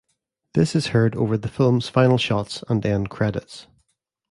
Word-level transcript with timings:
This 0.55 0.75
is 0.75 0.87
heard 0.97 1.15
over 1.15 1.37
the 1.37 1.47
film's 1.47 1.87
final 1.87 2.17
shots 2.17 2.63
and 2.67 2.83
end 2.83 3.11
credits. 3.11 3.67